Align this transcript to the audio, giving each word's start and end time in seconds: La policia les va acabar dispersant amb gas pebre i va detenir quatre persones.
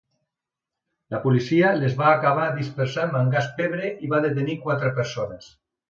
La 1.15 1.19
policia 1.25 1.69
les 1.83 1.93
va 2.01 2.09
acabar 2.15 2.47
dispersant 2.57 3.15
amb 3.21 3.37
gas 3.39 3.53
pebre 3.61 3.95
i 4.07 4.13
va 4.15 4.27
detenir 4.29 4.61
quatre 4.67 4.95
persones. 5.03 5.57